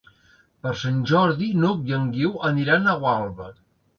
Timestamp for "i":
1.91-1.95